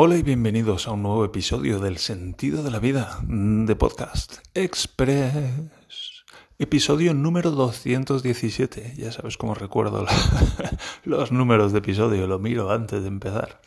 [0.00, 6.22] Hola y bienvenidos a un nuevo episodio del Sentido de la Vida de Podcast Express.
[6.56, 8.94] Episodio número 217.
[8.96, 10.06] Ya sabes cómo recuerdo
[11.04, 13.60] los números de episodio, lo miro antes de empezar.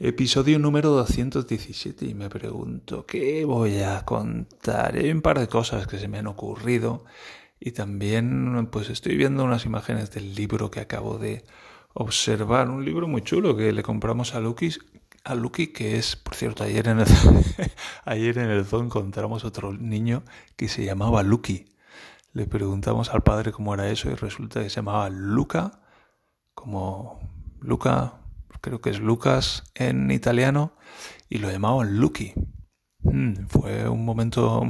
[0.00, 4.96] Episodio número 217 y me pregunto, ¿qué voy a contar?
[4.96, 7.04] Hay un par de cosas que se me han ocurrido
[7.60, 11.44] y también pues estoy viendo unas imágenes del libro que acabo de
[11.94, 14.80] observar, un libro muy chulo que le compramos a Lukis
[15.24, 17.06] a Lucky, que es, por cierto, ayer en el,
[18.04, 20.24] ayer en el zoo encontramos otro niño
[20.56, 21.66] que se llamaba Lucky.
[22.32, 25.82] Le preguntamos al padre cómo era eso y resulta que se llamaba Luca,
[26.54, 27.20] como
[27.60, 28.20] Luca,
[28.60, 30.72] creo que es Lucas en italiano,
[31.28, 32.32] y lo llamaban Lucky.
[33.00, 34.62] Mm, fue un momento,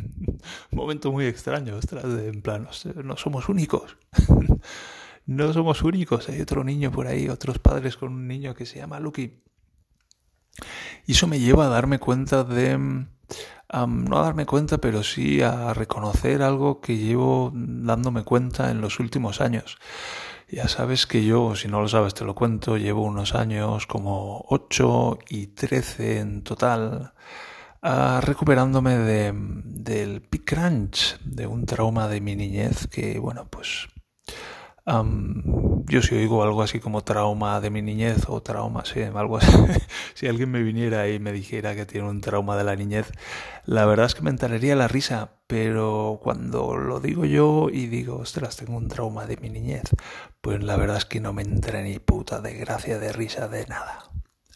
[0.70, 2.68] momento muy extraño, ostras, de, en plan,
[3.04, 3.96] no somos únicos.
[5.26, 8.78] no somos únicos, hay otro niño por ahí, otros padres con un niño que se
[8.78, 9.42] llama Lucky.
[11.10, 12.78] Y eso me lleva a darme cuenta de...
[12.78, 13.06] no
[14.16, 19.40] a darme cuenta, pero sí a reconocer algo que llevo dándome cuenta en los últimos
[19.40, 19.78] años.
[20.48, 24.44] Ya sabes que yo, si no lo sabes, te lo cuento, llevo unos años, como
[24.50, 27.12] 8 y 13 en total,
[27.82, 33.88] ah, recuperándome de, del Big Crunch, de un trauma de mi niñez que, bueno, pues
[34.86, 38.82] yo si oigo algo así como trauma de mi niñez o trauma,
[39.14, 39.52] algo así,
[40.14, 43.10] si alguien me viniera y me dijera que tiene un trauma de la niñez,
[43.66, 48.16] la verdad es que me enteraría la risa, pero cuando lo digo yo y digo,
[48.18, 49.84] ostras, tengo un trauma de mi niñez,
[50.40, 53.66] pues la verdad es que no me entra ni puta de gracia, de risa, de
[53.66, 54.10] nada.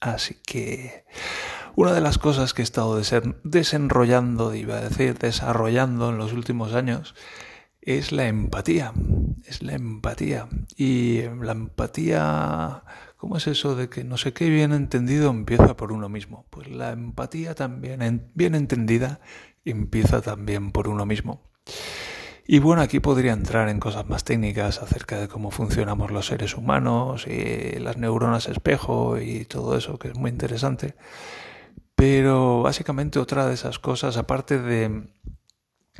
[0.00, 1.04] Así que
[1.76, 3.00] una de las cosas que he estado
[3.44, 7.14] desenrollando, iba a decir, desarrollando en los últimos años,
[7.80, 8.92] es la empatía.
[9.50, 10.46] Es la empatía.
[10.76, 12.84] Y la empatía,
[13.16, 16.46] ¿cómo es eso de que no sé qué bien entendido empieza por uno mismo?
[16.50, 19.18] Pues la empatía también, bien entendida,
[19.64, 21.50] empieza también por uno mismo.
[22.46, 26.56] Y bueno, aquí podría entrar en cosas más técnicas acerca de cómo funcionamos los seres
[26.56, 30.94] humanos y las neuronas espejo y todo eso, que es muy interesante.
[31.96, 35.10] Pero básicamente otra de esas cosas, aparte de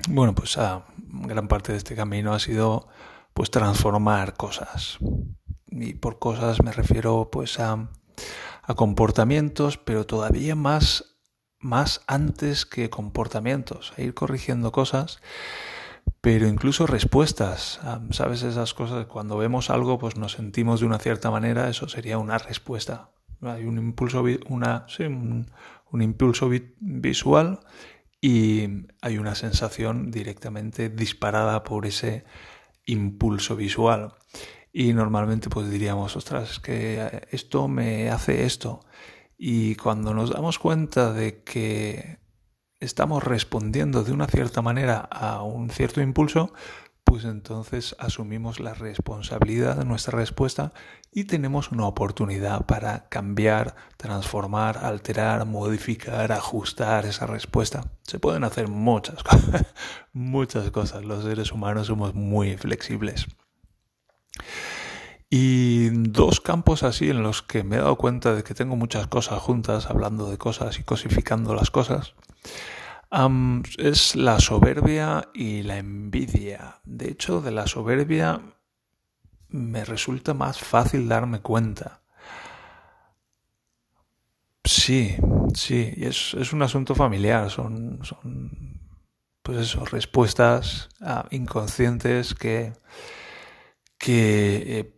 [0.09, 2.89] bueno, pues a gran parte de este camino ha sido
[3.35, 4.99] pues transformar cosas.
[5.71, 7.91] Y por cosas me refiero pues a,
[8.63, 11.17] a comportamientos, pero todavía más,
[11.59, 15.21] más antes que comportamientos, a ir corrigiendo cosas,
[16.21, 17.81] pero incluso respuestas.
[18.11, 19.07] ¿Sabes esas cosas?
[19.07, 23.11] Cuando vemos algo, pues nos sentimos de una cierta manera, eso sería una respuesta.
[23.43, 27.61] Hay un impulso, una, un impulso visual
[28.21, 32.25] y hay una sensación directamente disparada por ese
[32.87, 34.15] impulso visual.
[34.73, 38.81] Y normalmente pues diríamos, ostras, es que esto me hace esto.
[39.37, 42.19] Y cuando nos damos cuenta de que
[42.79, 46.53] estamos respondiendo de una cierta manera a un cierto impulso,
[47.11, 50.73] pues entonces asumimos la responsabilidad de nuestra respuesta
[51.11, 57.91] y tenemos una oportunidad para cambiar, transformar, alterar, modificar, ajustar esa respuesta.
[58.05, 59.67] Se pueden hacer muchas cosas,
[60.13, 61.05] muchas cosas.
[61.05, 63.27] Los seres humanos somos muy flexibles.
[65.29, 69.09] Y dos campos así en los que me he dado cuenta de que tengo muchas
[69.09, 72.15] cosas juntas, hablando de cosas y cosificando las cosas
[73.79, 76.81] es la soberbia y la envidia.
[76.85, 78.41] De hecho, de la soberbia
[79.49, 82.03] me resulta más fácil darme cuenta.
[84.63, 85.17] Sí,
[85.55, 88.81] sí, y es, es un asunto familiar, son, son
[89.43, 92.75] pues eso, respuestas ah, inconscientes que,
[93.99, 94.95] que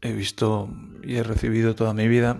[0.00, 0.70] he visto
[1.02, 2.38] y he recibido toda mi vida.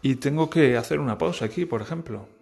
[0.00, 2.39] Y tengo que hacer una pausa aquí, por ejemplo